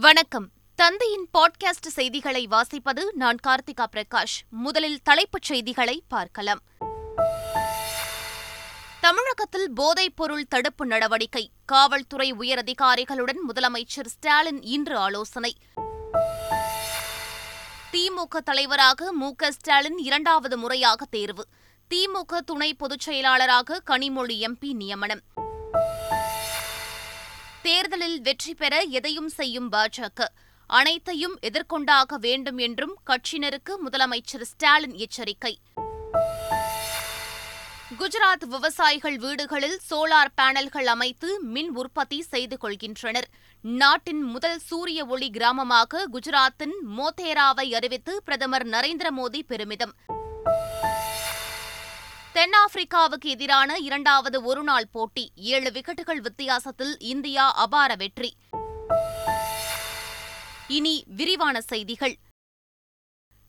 [0.00, 0.50] வணக்கம்.
[0.74, 4.42] தந்தையின் பாட்காஸ்ட் செய்திகளை வாசிப்பது நான் கார்த்திகா பிரகாஷ்.
[4.48, 6.60] முதலில் தலைப்புச் செய்திகளை பார்க்கலாம்.
[9.00, 11.50] தமிழகத்தில் போதைப்பொருள் தடுப்பு நடவடிக்கை.
[11.64, 15.56] காவல்துறை உயரதிகாரிகளுடன் முதலமைச்சர் ஸ்டாலின் இன்று ஆலோசனை.
[17.92, 21.46] திமுக தலைவராக மு ஸ்டாலின் இரண்டாவது முறையாக தேர்வு.
[21.94, 25.22] திமுக துணை பொதுச் செயலாளராக கனிமொழி எம்பி நியமனம்.
[27.64, 30.24] தேர்தலில் வெற்றி பெற எதையும் செய்யும் பாஜக.
[30.66, 35.58] அனைத்தையும் எதிர்கொண்டாக வேண்டும் என்றும் கட்சியினருக்கு முதலமைச்சர் ஸ்டாலின் எச்சரிக்கை.
[37.98, 43.28] குஜராத் விவசாயிகள் வீடுகளில் சோலார் பேனல்கள் அமைத்து மின் உற்பத்தி செய்து கொள்கின்றனர்.
[43.60, 49.94] நாட்டின் முதல் சூரிய ஒளி கிராமமாக குஜராத்தின் மோத்தேராவை அறிவித்து பிரதமர் நரேந்திர மோடி பெருமிதம்.
[52.34, 55.32] தென்னாப்பிரிக்காவுக்கு எதிரான இரண்டாவது ஒருநாள் போட்டி.
[55.36, 58.36] ஏழு விக்கெட்டுகள் வித்தியாசத்தில் இந்தியா அபார வெற்றி.
[60.68, 62.18] இனி விரிவான செய்திகள்.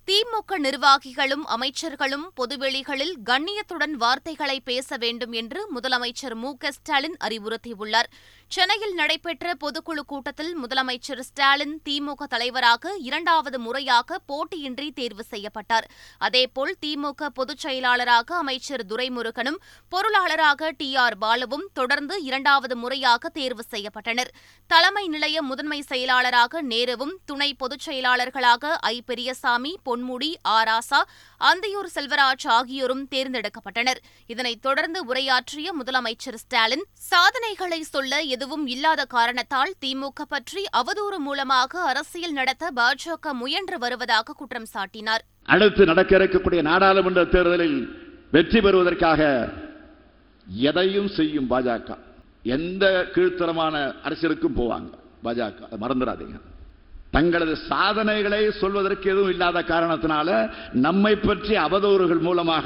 [0.07, 8.09] திமுக நிர்வாகிகளும் அமைச்சர்களும் பொதுவெளிகளில் கண்ணியத்துடன் வார்த்தைகளை பேச வேண்டும் என்று முதலமைச்சர் மு க ஸ்டாலின் அறிவுறுத்தியுள்ளார்.
[8.47, 15.87] சென்னையில் நடைபெற்ற பொதுக்குழு கூட்டத்தில் முதலமைச்சர் ஸ்டாலின் திமுக தலைவராக இரண்டாவது முறையாக போட்டியின்றி தேர்வு செய்யப்பட்டார்.
[16.17, 19.59] அதேபோல் திமுக பொதுச் செயலாளராக அமைச்சர் துரைமுருகனும்
[19.91, 24.31] பொருளாளராக டி ஆர் பாலுவும் தொடர்ந்து இரண்டாவது முறையாக தேர்வு செய்யப்பட்டனர்.
[24.67, 31.01] தலைமை நிலைய முதன்மை செயலாளராக நேருவும் துணை பொதுச் செயலாளர்களாக ஐ பெரியசாமி பொன்முடி ஆராசா
[31.39, 33.99] அந்தையூர் செல்வராஜ் ஆகியோரும் தேர்ந்தெடுக்கப்பட்டனர்.
[34.27, 42.31] இதனைத் தொடர்ந்து உரையாற்றிய முதலமைச்சர் ஸ்டாலின் சாதனைகளை சொல்ல எதுவும் இல்லாத காரணத்தால் திமுக பற்றி அவதூறு மூலமாக அரசியல்
[42.31, 45.23] நடத்த பாஜக முயன்று வருவதாக குற்றம் சாட்டினார்.
[45.43, 47.79] அடுத்து நடக்க இருக்கக்கூடிய நாடாளுமன்ற தேர்தலில்
[48.31, 49.49] வெற்றி பெறுவதற்காக
[50.47, 51.97] எதையும் செய்யும் பாஜக.
[52.43, 54.91] எந்த கீழ்த்தரமான அரசியலுக்கும் போவாங்க
[55.23, 55.59] பாஜக.
[55.81, 56.37] மறந்துடாதீங்க.
[57.15, 60.29] தங்களது சாதனைகளை சொல்வதற்கு எதுவும் இல்லாத காரணத்தினால
[60.85, 62.65] நம்மை பற்றி அவதூறுகள் மூலமாக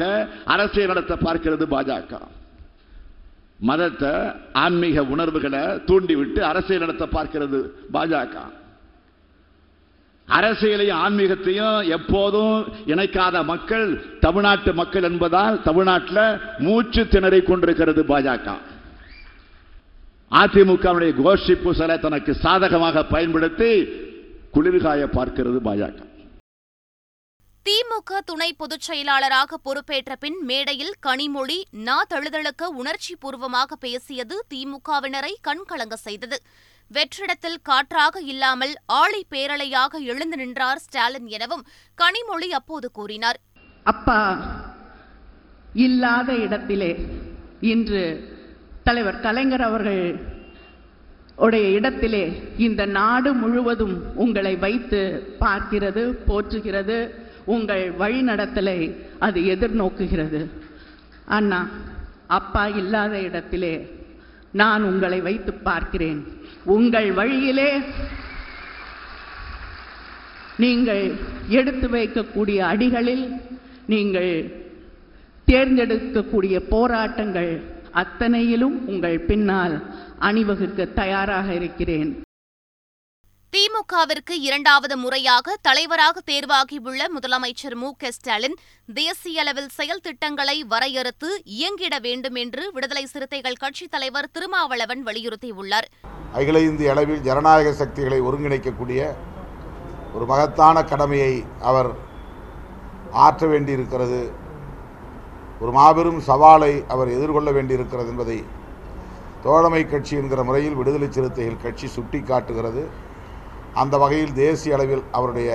[0.54, 2.12] அரசியல் நடத்த பார்க்கிறது பாஜக.
[3.70, 4.14] மதத்தை
[4.64, 7.60] ஆன்மீக உணர்வுகளை தூண்டிவிட்டு அரசியல் நடத்த பார்க்கிறது
[7.96, 8.36] பாஜக.
[10.28, 12.58] அரசியலையும் ஆன்மீகத்தையும் எப்போதும்
[12.92, 13.88] இணைக்காத மக்கள்
[14.26, 16.26] தமிழ்நாட்டு மக்கள் என்பதால் தமிழ்நாட்டில்
[16.66, 18.48] மூச்சு திணறி கொண்டிருக்கிறது பாஜக.
[20.42, 23.72] அதிமுகவுடைய கோஷிப்பு சில தனக்கு சாதகமாக பயன்படுத்தி
[24.54, 25.98] குளிர்காய பார்க்கிறது பாஜக.
[27.66, 35.96] திமுக துணை பொதுச் செயலாளராக பொறுப்பேற்ற பின் மேடையில் கனிமொழி நா தழுதழுக்க உணர்ச்சி பூர்வமாக பேசியது திமுகவினரை கண்கலங்க
[35.96, 36.40] செய்தது.
[36.92, 41.66] வெற்றிடத்தில் காற்றாக இல்லாமல் ஆளை பேரலையாக எழுந்து நின்றார் ஸ்டாலின் எனவும்
[41.98, 43.40] கனிமொழி அப்போது கூறினார்.
[43.84, 44.22] அப்பா
[45.74, 46.92] இல்லாத இடத்திலே
[47.74, 48.04] இன்று
[48.84, 50.04] தலைவர் கலைஞர் அவர்கள்
[51.46, 52.24] உடைய இடத்திலே
[52.58, 55.02] இந்த நாடு முழுவதும் உங்களை வைத்து
[55.40, 56.98] பார்க்கிறது போற்றுகிறது.
[57.56, 58.80] உங்கள் வழிநடத்தலை
[59.20, 60.42] அது எதிர்நோக்குகிறது.
[61.38, 61.62] அண்ணா
[62.28, 63.74] அப்பா இல்லாத இடத்திலே
[64.52, 66.22] நான் உங்களை வைத்து பார்க்கிறேன்.
[66.76, 67.70] உங்கள் வழியிலே
[70.64, 71.04] நீங்கள்
[71.48, 73.26] எடுத்து வைக்கக்கூடிய அடிகளில்
[73.94, 74.32] நீங்கள்
[75.48, 77.52] தேர்ந்தெடுக்கக்கூடிய போராட்டங்கள்
[77.94, 82.22] அத்தனையிலும் உங்கள் பின்னால் அணிவகுக்க தயாராக இருக்கிறேன்.
[83.58, 88.58] திமுகவிற்கு இரண்டாவது முறையாக தலைவராக தேர்வாகியுள்ள முதலமைச்சர் மு க ஸ்டாலின்
[88.94, 95.88] தேசிய அளவில் செயல் திட்டங்களை வரையறுத்து இயங்கிட வேண்டும் என்று விடுதலை சிறுத்தைகள் கட்சித் தலைவர் திருமாவளவன் வலியுறுத்தியுள்ளார்.
[96.34, 99.14] அகில இந்திய அளவில் ஜனநாயக சக்திகளை ஒருங்கிணைக்கக்கூடிய
[100.14, 101.90] ஒரு மகத்தான கடமையை அவர்
[103.12, 104.48] ஆற்ற வேண்டியிருக்கிறது.
[105.62, 108.38] ஒரு மாபெரும் சவாலை அவர் எதிர்கொள்ள வேண்டியிருக்கிறது என்பதை
[109.44, 112.84] தோழமை கட்சி என்கிற முறையில் விடுதலை சிறுத்தைகள் கட்சி சுட்டி காட்டுகிறது
[113.74, 115.50] அந்த வகையில் தேசிய அளவில் அவருடைய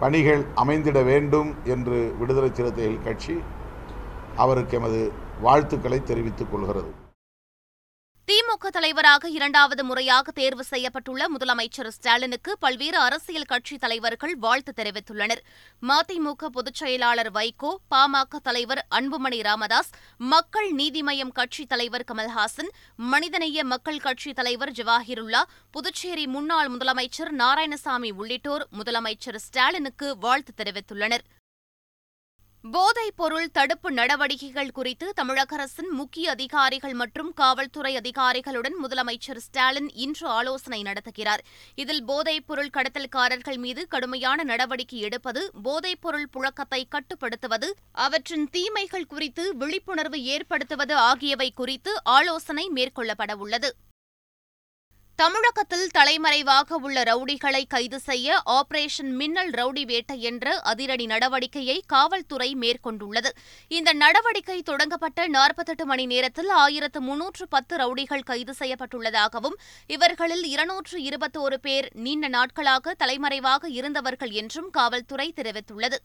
[0.00, 3.36] பணிகள் அமைந்திட வேண்டும் என்று விடுதலை சிறுத்தைகள் கட்சி
[4.36, 5.00] அவருக்கு எமது
[5.40, 6.90] வாழ்த்துக்களை தெரிவித்துக் கொள்கிறது.
[8.30, 15.40] திமுக தலைவராக இரண்டாவது முறையாக தேர்வு செய்யப்பட்டுள்ள முதலமைச்சர் ஸ்டாலினுக்கு பல்வேறு அரசியல் கட்சித் தலைவர்கள் வாழ்த்து தெரிவித்துள்ளனர்.
[15.82, 23.64] மதிமுக பொதுச் செயலாளர் வைகோ பாமக தலைவர் அன்புமணி ராமதாஸ் மக்கள் நீதி மய்யம் கட்சித் தலைவர் கமல்ஹாசன் மனிதநேய
[23.64, 31.26] மக்கள் கட்சித் தலைவர் ஜவாஹிருல்லா புதுச்சேரி முன்னாள் முதலமைச்சர் நாராயணசாமி உள்ளிட்டோர் முதலமைச்சர் ஸ்டாலினுக்கு வாழ்த்து தெரிவித்துள்ளனர்.
[32.64, 40.26] போதைப் பொருள் தடுப்பு நடவடிக்கைகள் குறித்து தமிழக அரசின் முக்கிய அதிகாரிகள் மற்றும் காவல்துறை அதிகாரிகளுடன் முதலமைச்சர் ஸ்டாலின் இன்று
[40.26, 41.42] ஆலோசனை நடத்துகிறார்.
[41.74, 49.56] இதில் போதைப் பொருள் கடத்தல்காரர்கள் மீது கடுமையான நடவடிக்கை எடுப்பது போதைப் பொருள் புழக்கத்தை கட்டுப்படுத்துவது அவற்றின் தீமைகள் குறித்து
[49.56, 53.70] விழிப்புணர்வு ஏற்படுத்துவது ஆகியவை குறித்து ஆலோசனை மேற்கொள்ளப்படவுள்ளது.
[55.20, 63.30] தமிழகத்தில் தலைமறைவாக உள்ள ரவுடிகளை கைது செய்ய ஆபரேஷன் மின்னல் ரவுடி வேட்டை என்ற அதிரடி நடவடிக்கையை காவல்துறை மேற்கொண்டுள்ளது.
[63.68, 71.58] இந்த நடவடிக்கை தொடங்கப்பட்ட நாற்பத்தெட்டு மணி நேரத்தில் ஆயிரத்து முன்னூற்று பத்து ரவுடிகள் கைது செய்யப்பட்டுள்ளதாகவும் இவர்களில் இருநூற்று இருபத்தோரு
[71.60, 75.98] பேர் நீண்ட நாட்களாக தலைமறைவாக இருந்தவர்கள் என்றும் காவல்துறை தெரிவித்துள்ளது.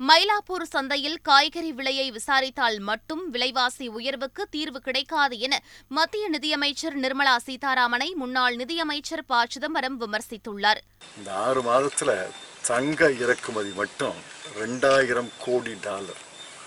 [0.00, 8.08] மயிலாப்பூர் சந்தையில் காய்கறி விலையை விசாரித்தால் மட்டும் விலைவாசி உயர்வுக்கு தீர்வு கிடைக்காது என மத்திய நிதியமைச்சர் நிர்மலா சீதாராமனை
[8.14, 9.44] முன்னாள் நிதியமைச்சர் ப.
[9.48, 10.80] சிதம்பரம் விமர்சித்துள்ளார்.
[11.18, 12.32] இந்த ஆறு மாதத்தில்
[12.70, 14.18] தங்க இறக்குமதி மட்டும்
[14.58, 16.22] ரெண்டாயிரம் கோடி டாலர்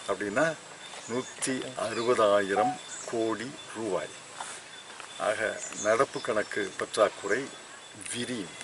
[0.07, 0.55] அப்படின்னா
[1.09, 1.55] நூற்றி
[1.87, 2.73] அறுபதாயிரம்
[3.11, 4.15] கோடி ரூபாய்.
[5.19, 7.41] ஆக நடப்பு கணக்கு பற்றாக்குறை
[8.13, 8.55] விரியும்.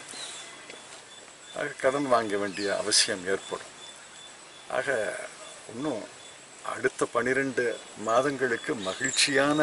[1.55, 3.71] ஆக கடன் வாங்க வேண்டிய அவசியம் ஏற்படும்.
[4.77, 4.95] ஆக
[5.73, 6.03] இன்னும்
[6.73, 7.63] அடுத்த பன்னிரெண்டு
[8.07, 9.59] மாதங்களுக்கு மகிழ்ச்சியான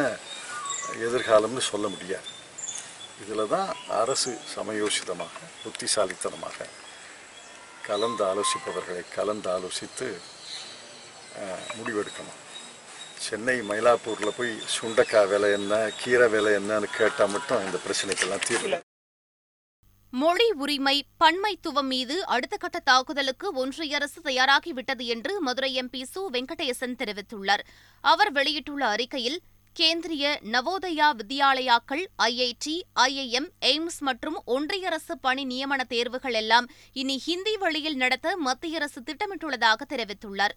[1.07, 2.29] எதிர்காலம்னு சொல்ல முடியாது.
[3.23, 3.71] இதில் தான்
[4.01, 6.69] அரசு சமயோசிதமாக புத்திசாலித்தனமாக
[7.89, 10.09] கலந்து ஆலோசிப்பவர்களை கலந்து ஆலோசித்து
[11.79, 12.39] முடிவெடுக்கணும்.
[13.27, 18.79] சென்னை மயிலாப்பூரில் போய் சுண்டக்காய் விலை என்ன கீரை விலை என்னன்னு கேட்டால் மட்டும் இந்த பிரச்சனைக்கெல்லாம் தீர்வு.
[20.12, 26.97] மொழி உரிமை பன்மைத்துவம் மீது அடுத்த கட்ட தாக்குதலுக்கு ஒன்றிய அரசு தயாராகிவிட்டது என்று மதுரை எம்பி சு வெங்கடேசன்
[26.99, 27.62] தெரிவித்துள்ளார்.
[28.01, 29.41] அவர் வெளியிட்டுள்ள அறிக்கையில்
[29.77, 37.57] கேந்திரிய நவோதயா வித்யாலயாக்கள் ஐஐடி ஐஐஎம் எய்ம்ஸ் மற்றும் ஒன்றிய அரசு பணி நியமன தேர்வுகள் எல்லாம் இனி ஹிந்தி
[37.57, 40.57] வழியில் நடத்த மத்திய அரசு திட்டமிட்டுள்ளதாக தெரிவித்துள்ளார்.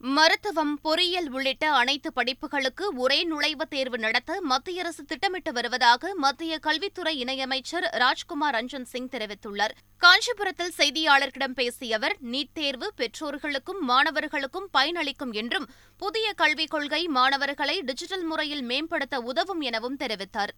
[0.00, 7.24] மருத்துவம் பொறியியல் உள்ளிட்ட அனைத்து படிப்புகளுக்கு ஒரே நுழைவுத் தேர்வு நடத்த மத்திய அரசு திட்டமிட்டு வருவதாக மத்திய கல்வித்துறை
[7.24, 9.70] இணையமைச்சர் ராஜ்குமார் ரஞ்சன் சிங் தெரிவித்துள்ளார்.
[9.98, 18.24] காஞ்சிபுரத்தில் செய்தியாளர்களிடம் பேசிய அவர் நீட் தேர்வு பெற்றோர்களுக்கும் மாணவர்களுக்கும் பயனளிக்கும் என்றும் புதிய கல்விக் கொள்கை மாணவர்களை டிஜிட்டல்
[18.24, 20.54] முறையில் மேம்படுத்த உதவும் எனவும் தெரிவித்தார்.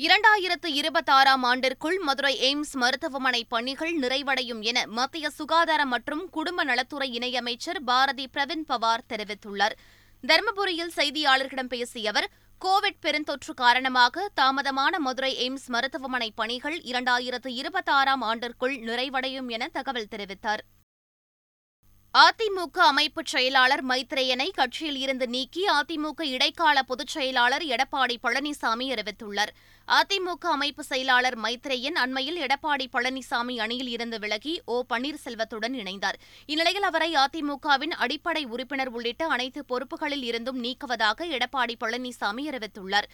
[0.00, 7.80] இரண்டாயிரத்து இருபத்தாறாம் ஆண்டிற்குள் மதுரை எய்ம்ஸ் மருத்துவமனை பணிகள் நிறைவடையும் என மத்திய சுகாதார மற்றும் குடும்ப நலத்துறை இணையமைச்சர்
[7.84, 9.74] பாரதி பிரவின் பவார் தெரிவித்துள்ளார்.
[10.24, 12.30] தருமபுரியில் செய்தியாளர்களிடம் பேசிய அவர்
[12.60, 20.64] கோவிட் பெருந்தொற்று காரணமாக தாமதமான மதுரை எய்ம்ஸ் மருத்துவமனை பணிகள் இரண்டாயிரத்து இருபத்தாறாம் ஆண்டிற்குள் நிறைவடையும் என தகவல் தெரிவித்தார்.
[22.14, 29.52] அதிமுக அமைப்புச் செயலாளர் மைத்ரேயனை கட்சியில் இருந்து நீக்கி அதிமுக இடைக்கால பொதுச் செயலாளர் எடப்பாடி பழனிசாமி அறிவித்துள்ளார்.
[29.88, 34.84] அதிமுக அமைப்பு செயலாளர் மைத்ரேயன் அண்மையில் எடப்பாடி பழனிசாமி அணியில் இருந்து விலகி ஓ.
[34.88, 36.18] பன்னீர்செல்வத்துடன் இணைந்தார்.
[36.46, 43.08] இந்நிலையில் அவரை அதிமுகவின் அடிப்படை உறுப்பினர் உள்ளிட்ட அனைத்து பொறுப்புகளில் இருந்தும் நீக்குவதாக எடப்பாடி பழனிசாமி அறிவித்துள்ளார்.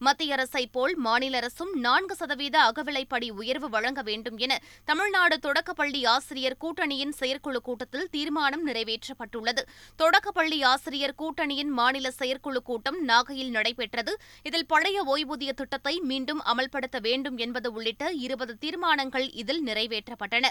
[0.00, 4.52] மத்திய அரசைப் போல் மாநில அரசும் நான்கு சதவீத அகவிலைப்படி உயர்வு வழங்க வேண்டும் என
[4.84, 9.64] தமிழ்நாடு தொடக்கப்பள்ளி ஆசிரியர் கூட்டணியின் செயற்குழு கூட்டத்தில் தீர்மானம் நிறைவேற்றப்பட்டுள்ளது.
[9.96, 14.14] தொடக்கப்பள்ளி ஆசிரியர் கூட்டணியின் மாநில செயற்குழு கூட்டம் நாகையில் நடைபெற்றது.
[14.42, 20.48] இதில் பழைய ஓய்வூதிய திட்டத்தை மீண்டும் அமல்படுத்த வேண்டும் என்பது உள்ளிட்ட இருபது தீர்மானங்கள் இதில் நிறைவேற்றப்பட்டன.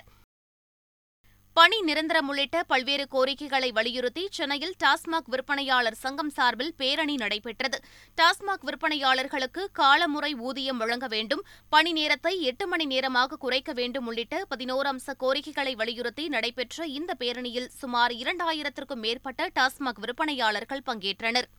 [1.59, 7.77] பணி நிரந்தரம் உள்ளிட்ட பல்வேறு கோரிக்கைகளை வலியுறுத்தி சென்னையில் டாஸ்மாக் விற்பனையாளர் சங்கம் சார்பில் பேரணி நடைபெற்றது.
[8.19, 11.43] டாஸ்மாக் விற்பனையாளர்களுக்கு காலமுறை ஊதியம் வழங்க வேண்டும்
[11.75, 17.71] பணி நேரத்தை எட்டு மணி நேரமாக குறைக்க வேண்டும் உள்ளிட்ட பதினோரு அம்ச கோரிக்கைகளை வலியுறுத்தி நடைபெற்ற இந்த பேரணியில்
[17.81, 21.49] சுமார் இரண்டாயிரத்திற்கும் மேற்பட்ட டாஸ்மாக் விற்பனையாளர்கள் பங்கேற்றனர்.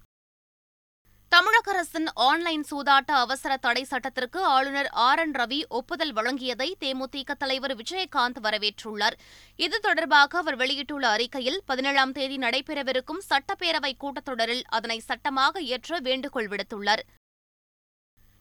[1.32, 7.75] தமிழக அரசின் ஆன்லைன் சூதாட்ட அவசர தடை சட்டத்திற்கு ஆளுநர் ஆர் என் ரவி ஒப்புதல் வழங்கியதை தேமுதிக தலைவர்
[7.75, 9.16] விஜயகாந்த் வரவேற்றுள்ளார்.
[9.57, 17.05] இது தொடர்பாக அவர் வெளியிட்டுள்ள அறிக்கையில் பதினேழாம் தேதி நடைபெறவிருக்கும் சட்டப்பேரவை கூட்டத்தொடரில் அதனை சட்டமாக இயற்ற வேண்டுகோள் விடுத்துள்ளார்.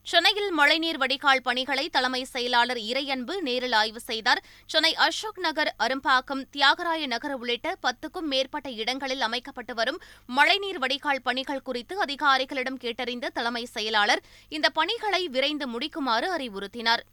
[0.06, 4.40] சென்னையில் மழைநீர் வடிகால் பணிகளை தலைமை செயலாளர் இறையன்பு நேரில் ஆய்வு செய்தார்.
[4.66, 11.62] சென்னை அசோக் நகர் அரும்பாக்கம் தியாகராய நகர் உள்ளிட்ட பத்துக்கும் மேற்பட்ட இடங்களில் அமைக்கப்பட்டு வரும் மழைநீர் வடிகால் பணிகள்
[11.62, 17.04] குறித்து அதிகாரிகளிடம் கேட்டறிந்த தலைமை செயலாளர் இந்த பணிகளை விரைந்து முடிக்குமாறு அறிவுறுத்தினார்.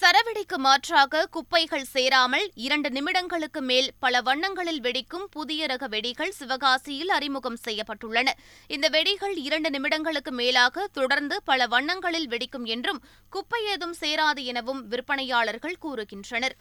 [0.00, 7.58] சரவெடிக்கு மாற்றாக குப்பைகள் சேராமல் இரண்டு நிமிடங்களுக்கு மேல் பல வண்ணங்களில் வெடிக்கும் புதிய ரக வெடிகள் சிவகாசியில் அறிமுகம்
[7.64, 8.28] செய்யப்பட்டுள்ளன.
[8.66, 15.76] இந்த வெடிகள் இரண்டு நிமிடங்களுக்கு மேலாக தொடர்ந்து பல வண்ணங்களில் வெடிக்கும் என்றும் குப்பை ஏதும் சேராது எனவும் விற்பனையாளர்கள்
[15.82, 16.56] கூறுகின்றனர்.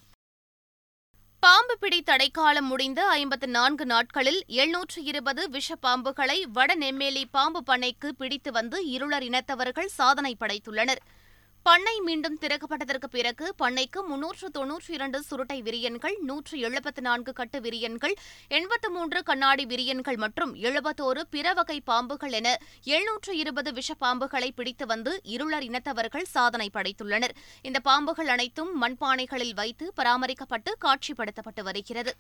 [1.40, 8.08] பாம்பு பிடி தடைக்காலம் முடிந்த ஐம்பத்து நான்கு நாட்களில் எழுநூற்று இருபது விஷ பாம்புகளை வட வடநெம்மேலி பாம்பு பண்ணைக்கு
[8.08, 10.98] பிடித்து வந்து இருளர் இனத்தவர்கள் சாதனை படைத்துள்ளனர்.
[11.66, 18.16] பண்ணை மீண்டும் திறக்கப்பட்டதற்கு பிறகு பண்ணைக்கு முன்னூற்று தொன்னூற்றி இரண்டு சுருட்டை விரியன்கள் நூற்று எழுபத்து நான்கு கட்டு விரியன்கள்
[18.48, 25.14] எண்பத்து மூன்று கண்ணாடி விரியன்கள் மற்றும் எழுபத்தோரு பிற வகை பாம்புகள் என எழுநூற்று இருபது விஷப்பாம்புகளை பிடித்து வந்து
[25.24, 27.36] இருளர் இனத்தவர்கள் சாதனை படைத்துள்ளனர்.
[27.62, 32.14] இந்த பாம்புகள் அனைத்தும் மண்பானைகளில் வைத்து பராமரிக்கப்பட்டு காட்சிப்படுத்தப்பட்டு வருகிறது.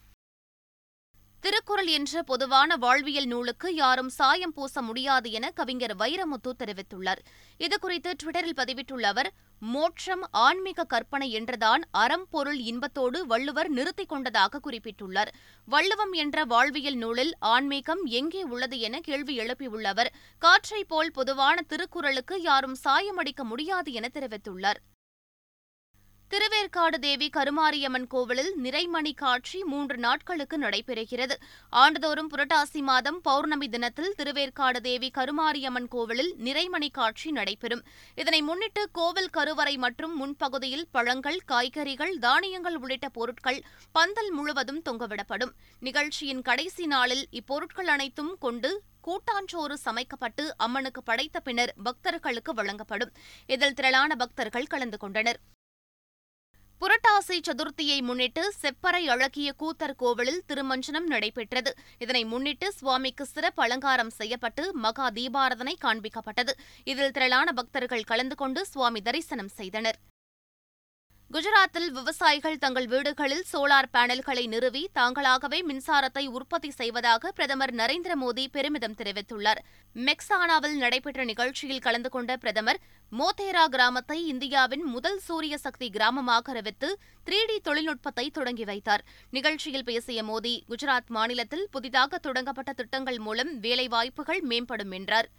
[1.43, 7.21] திருக்குறள் என்ற பொதுவான வாழ்வியல் நூலுக்கு யாரும் சாயம் பூச முடியாது என கவிஞர் வைரமுத்து தெரிவித்துள்ளார்.
[7.59, 15.33] இதுகுறித்து டுவிட்டரில் பதிவிட்டுள்ள அவர் மோட்சம் ஆன்மீக கற்பனை என்றுதான் அறம் பொருள் இன்பத்தோடு வள்ளுவர் நிறுத்திக் கொண்டதாக குறிப்பிட்டுள்ளார்.
[15.65, 22.41] வள்ளுவம் என்ற வாழ்வியல் நூலில் ஆன்மீகம் எங்கே உள்ளது என கேள்வி எழுப்பியுள்ள அவர் காற்றைப் போல் பொதுவான திருக்குறளுக்கு
[22.41, 24.81] யாரும் சாயமடிக்க முடியாது என தெரிவித்துள்ளார்.
[26.33, 31.35] திருவேற்காடு தேவி கருமாரியம்மன் கோவிலில் நிறைமணி காட்சி மூன்று நாட்களுக்கு நடைபெறுகிறது.
[31.69, 37.83] ஆண்டுதோறும் புரட்டாசி மாதம் பௌர்ணமி தினத்தில் திருவேற்காடு தேவி கருமாரியம்மன் கோவிலில் நிறைமணி காட்சி நடைபெறும்.
[38.15, 45.53] இதனை முன்னிட்டு கோவில் கருவறை மற்றும் முன்பகுதியில் பழங்கள் காய்கறிகள் தானியங்கள் உள்ளிட்ட பொருட்கள் பந்தல் முழுவதும் தொங்கவிடப்படும்.
[45.79, 53.11] நிகழ்ச்சியின் கடைசி நாளில் இப்பொருட்கள் அனைத்தும் கொண்டு கூட்டாஞ்சோறு சமைக்கப்பட்டு அம்மனுக்கு படைத்த பின்னர் பக்தர்களுக்கு வழங்கப்படும்.
[53.47, 55.39] இதில் திரளான பக்தர்கள் கலந்து கொண்டனர்.
[56.81, 61.71] புரட்டாசி சதுர்த்தியை முன்னிட்டு செப்பறை அழகிய கூத்தர் கோவிலில் திருமஞ்சனம் நடைபெற்றது.
[61.97, 66.55] இதனை முன்னிட்டு சுவாமிக்கு சிறப்பு அலங்காரம் செய்யப்பட்டு மகா தீபாரதனை காண்பிக்கப்பட்டது.
[66.83, 69.99] இதில் திரளான பக்தர்கள் கலந்து கொண்டு சுவாமி தரிசனம் செய்தனர்.
[71.33, 78.95] குஜராத்தில் விவசாயிகள் தங்கள் வீடுகளில் சோலார் பேனல்களை நிறுவி தாங்களாகவே மின்சாரத்தை உற்பத்தி செய்வதாக பிரதமர் நரேந்திர மோடி பெருமிதம்
[78.99, 79.61] தெரிவித்துள்ளார்.
[79.95, 82.79] மெக்சானாவில் நடைபெற்ற நிகழ்ச்சியில் கலந்து கொண்ட பிரதமர்
[83.11, 89.05] மோத்தேரா கிராமத்தை இந்தியாவின் முதல் சூரிய சக்தி கிராமமாக அறிவித்து த்ரீ டி தொழில்நுட்பத்தை தொடங்கி வைத்தார்.
[89.29, 95.29] நிகழ்ச்சியில் பேசிய மோடி குஜராத் மாநிலத்தில் புதிதாக தொடங்கப்பட்ட திட்டங்கள் மூலம் வேலைவாய்ப்புகள் மேம்படும் என்றார்.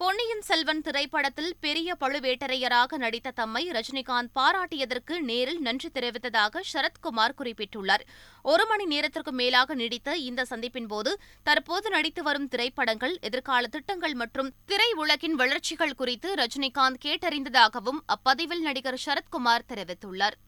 [0.00, 8.04] பொன்னியின் செல்வன் திரைப்படத்தில் பெரிய பழுவேட்டரையராக நடித்த தம்மை ரஜினிகாந்த் பாராட்டியதற்கு நேரில் நன்றி தெரிவித்ததாக சரத்குமார் குறிப்பிட்டுள்ளார்.
[8.42, 14.92] ஒரு மணி நேரத்திற்கும் மேலாக நீடித்த இந்த சந்திப்பின்போது தற்போது நடித்து வரும் திரைப்படங்கள் எதிர்கால திட்டங்கள் மற்றும் திரை
[14.92, 20.38] உலகின் வளர்ச்சிகள் குறித்து ரஜினிகாந்த் கேட்டறிந்ததாகவும் அப்பதிவில் நடிகர் சரத்குமார் தெரிவித்துள்ளார்.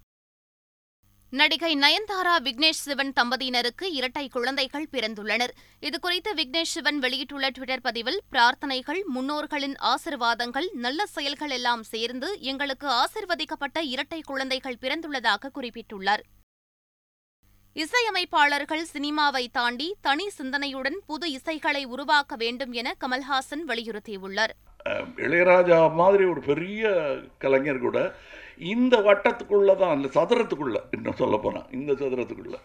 [1.38, 5.53] நடிகை நயன்தாரா விக்னேஷ் சிவன் தம்பதியினருக்கு இரட்டை குழந்தைகள் பிறந்துள்ளனர்.
[5.81, 13.81] இதுகுறித்து விக்னேஷ் சிவன் வெளியிட்டுள்ள டுவிட்டர் பதிவில் பிரார்த்தனைகள் முன்னோர்களின் ஆசிர்வாதங்கள் நல்ல செயல்கள் எல்லாம் சேர்ந்து எங்களுக்கு ஆசிர்வதிக்கப்பட்ட
[13.81, 16.23] இரட்டை குழந்தைகள் பிறந்துள்ளதாக குறிப்பிட்டுள்ளார்.
[17.73, 24.55] இசையமைப்பாளர்கள் சினிமாவை தாண்டி தனி சிந்தனையுடன் புது இசைகளை உருவாக்க வேண்டும் என கமல்ஹாசன் வலியுறுத்தியுள்ளார்.
[25.17, 26.95] இளையராஜா மாதிரி ஒரு பெரிய
[27.38, 27.99] கலைஞர் கூட
[28.58, 32.61] இந்த வட்டத்துக்குள்ளே தான் அந்த சதுரத்துக்குள்ளே இன்னும் சொல்ல போனால் இந்த சதுரத்துக்குள்ளே.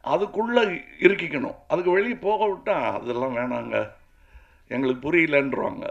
[0.00, 0.62] அதுக்குள்ளே
[0.98, 3.90] இருக்கிக்கணும் அதுக்கு வெளியே போக விட்டா அதெல்லாம் வேணாங்க.
[4.68, 5.86] எங்களுக்கு புரியலன்றவாங்க.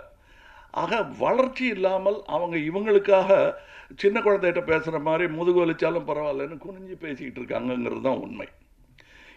[0.72, 3.56] ஆக வளர்ச்சி இல்லாமல் அவங்க இவங்களுக்காக
[3.96, 8.48] சின்ன குழந்தைகிட்ட பேசுகிற மாதிரி முதுகு வலிச்சாலும் பரவாயில்லன்னு குனிஞ்சு பேசிக்கிட்டு இருக்காங்கங்கிறது தான் உண்மை.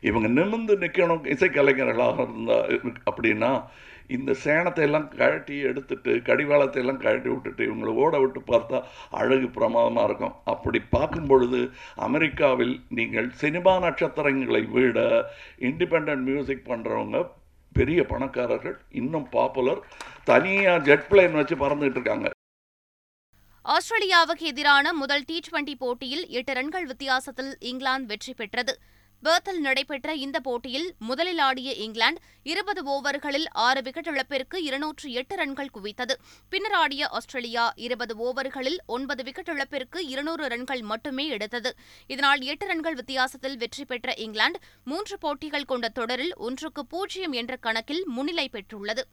[0.01, 3.63] இவங்க நிமிர்ந்து நிற்கணும் இசைக்கலைஞர்களாக இருந்தால் அப்படின்னா
[4.17, 8.79] இந்த சேனத்தை எல்லாம் கழட்டி எடுத்துட்டு கடிவாளத்தை எல்லாம் கழட்டி விட்டுட்டு இவங்களை ஓட விட்டு பார்த்தா
[9.21, 10.37] அழகு பிரமாதமாக இருக்கும்.
[10.53, 11.61] அப்படி பார்க்கும் பொழுது
[12.07, 15.01] அமெரிக்காவில் நீங்கள் சினிமா நட்சத்திரங்களை விட
[15.71, 17.21] இண்டிபெண்ட் மியூசிக் பண்ணுறவங்க
[17.77, 19.81] பெரிய பணக்காரர்கள் இன்னும் பாப்புலர்
[20.31, 22.29] தனியாக ஜெட் பிளேன் வச்சு பறந்துகிட்டு இருக்காங்க.
[23.75, 28.75] ஆஸ்திரேலியாவுக்கு எதிரான முதல் டி டுவெண்டி போட்டியில் எட்டு ரன்கள் வித்தியாசத்தில் இங்கிலாந்து வெற்றி பெற்றது.
[29.25, 35.71] பேர்த்தில் நடைபெற்ற இந்த போட்டியில் முதலில் ஆடிய இங்கிலாந்து இருபது ஓவர்களில் ஆறு விக்கெட் இழப்பிற்கு இருநூற்று எட்டு ரன்கள்
[35.75, 36.15] குவித்தது.
[36.49, 41.73] பின்னர் ஆடிய ஆஸ்திரேலியா இருபது ஓவர்களில் ஒன்பது விக்கெட் இழப்பிற்கு இருநூறு ரன்கள் மட்டுமே எடுத்தது.
[42.07, 48.05] இதனால் எட்டு ரன்கள் வித்தியாசத்தில் வெற்றி பெற்ற இங்கிலாந்து மூன்று போட்டிகள் கொண்ட தொடரில் ஒன்றுக்கு பூஜ்ஜியம் என்ற கணக்கில்
[48.07, 49.05] முன்னிலை பெற்றுள்ளது.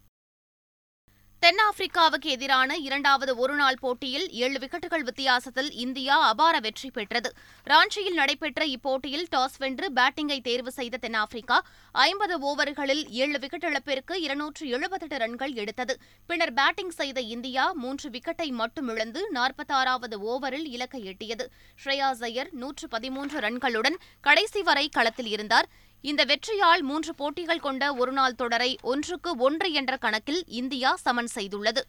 [1.45, 7.29] தென்னாப்பிரிக்காவுக்கு எதிரான இரண்டாவது ஒருநாள் போட்டியில் ஏழு விக்கெட்டுகள் வித்தியாசத்தில் இந்தியா அபார வெற்றி பெற்றது.
[7.71, 11.57] ராஞ்சியில் நடைபெற்ற இப்போட்டியில் டாஸ் வென்று பேட்டிங்கை தேர்வு செய்த தென்னாப்பிரிக்கா
[12.05, 15.95] ஐம்பது ஓவர்களில் ஏழு விக்கெட் இழப்பிற்கு இருநூற்று எழுபத்தெட்டு ரன்கள் எடுத்தது.
[16.29, 21.47] பின்னர் பேட்டிங் செய்த இந்தியா மூன்று விக்கெட்டை மட்டும் இழந்து நாற்பத்தாறாவது ஓவரில் இலக்கை எட்டியது.
[21.83, 23.99] ஸ்ரேயா ஜயர் நூற்று பதிமூன்று ரன்களுடன்
[24.29, 25.69] கடைசி வரை களத்தில் இருந்தார்.
[26.09, 31.81] இந்த வெற்றியால் மூன்று போட்டிகள் கொண்ட ஒருநாள் தொடரை ஒன்றுக்கு ஒன்று என்ற கணக்கில் இந்தியா சமன் செய்துள்ளது.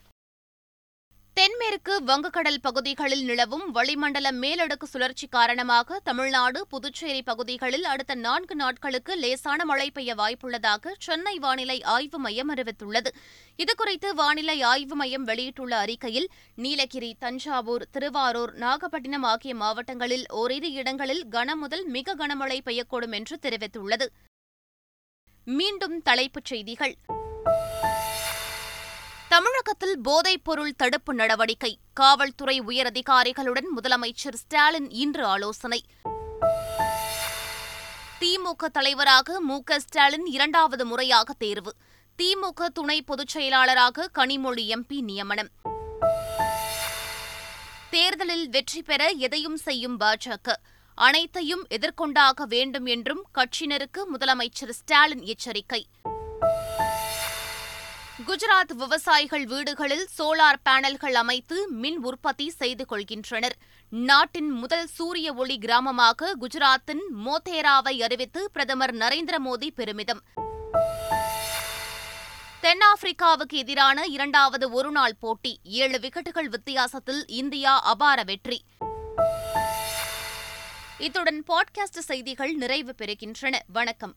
[1.37, 9.65] தென்மேற்கு வங்கக்கடல் பகுதிகளில் நிலவும் வளிமண்டல மேலடுக்கு சுழற்சி காரணமாக தமிழ்நாடு புதுச்சேரி பகுதிகளில் அடுத்த நான்கு நாட்களுக்கு லேசான
[9.65, 13.11] மழை பெய்ய வாய்ப்புள்ளதாக சென்னை வானிலை ஆய்வு மையம் அறிவித்துள்ளது.
[13.59, 21.85] இதுகுறித்து வானிலை ஆய்வு மையம் வெளியிட்டுள்ள அறிக்கையில் நீலகிரி தஞ்சாவூர் திருவாரூர் நாகப்பட்டினம் ஆகிய மாவட்டங்களில் ஓரிரு இடங்களில் கனமுதல்
[21.85, 24.09] மிக கனமழை பெய்யக்கூடும் என்று தெரிவித்துள்ளது.
[25.45, 26.97] மீண்டும் தலைப்புச் செய்திகள்.
[29.29, 31.79] தமிழகத்தில் போதைப்பொருள் தடுப்பு நடவடிக்கை.
[31.93, 35.85] காவல்துறை உயரதிகாரிகளுடன் முதலமைச்சர் ஸ்டாலின் இன்று ஆலோசனை.
[38.21, 41.75] திமுக தலைவராக மு க ஸ்டாலின் இரண்டாவது முறையாக தேர்வு.
[42.23, 45.51] திமுக துணை பொதுச் செயலாளராக கனிமொழி எம்பி நியமனம்.
[47.91, 50.53] தேர்தலில் வெற்றி பெற எதையும் செய்யும் பாஜக
[50.95, 55.87] அனைத்தையும் எதிர்கொண்டாக வேண்டும் என்றும் கட்சியினருக்கு முதலமைச்சர் ஸ்டாலின் எச்சரிக்கை.
[58.25, 63.51] குஜராத் விவசாயிகள் வீடுகளில் சோலார் பேனல்கள் அமைத்து மின் உற்பத்தி செய்து கொள்கின்றனர்.
[63.91, 70.23] நாட்டின் முதல் சூரிய ஒளி கிராமமாக குஜராத்தின் மோத்தேராவை அறிவித்து பிரதமர் நரேந்திர மோடி பெருமிதம்.
[72.63, 75.61] தென்னாப்பிரிக்காவுக்கு எதிரான இரண்டாவது ஒருநாள் போட்டி.
[75.63, 78.65] ஏழு விக்கெட்டுகள் வித்தியாசத்தில் இந்தியா அபார வெற்றி.
[80.99, 83.59] இத்துடன் பாட்காஸ்ட் செய்திகள் நிறைவு பெறுகின்றன.
[83.67, 84.15] வணக்கம்.